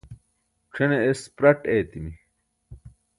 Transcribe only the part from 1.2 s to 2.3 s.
praṭ eetimi